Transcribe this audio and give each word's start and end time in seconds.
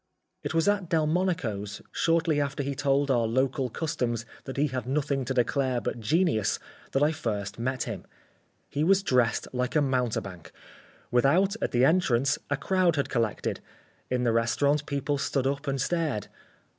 It 0.41 0.55
was 0.55 0.67
at 0.67 0.89
Delmonico's, 0.89 1.79
shortly 1.91 2.41
after 2.41 2.63
he 2.63 2.73
told 2.73 3.11
our 3.11 3.27
local 3.27 3.69
Customs 3.69 4.25
that 4.45 4.57
he 4.57 4.65
had 4.69 4.87
nothing 4.87 5.25
to 5.25 5.33
declare 5.35 5.79
but 5.79 5.99
genius, 5.99 6.57
that 6.93 7.03
I 7.03 7.11
first 7.11 7.59
met 7.59 7.83
him. 7.83 8.07
He 8.67 8.83
was 8.83 9.03
dressed 9.03 9.47
like 9.53 9.75
a 9.75 9.79
mountebank. 9.81 10.51
Without, 11.11 11.55
at 11.61 11.69
the 11.69 11.85
entrance, 11.85 12.39
a 12.49 12.57
crowd 12.57 12.95
had 12.95 13.09
collected. 13.09 13.59
In 14.09 14.23
the 14.23 14.31
restaurant 14.33 14.87
people 14.87 15.19
stood 15.19 15.45
up 15.45 15.67
and 15.67 15.79
stared. 15.79 16.29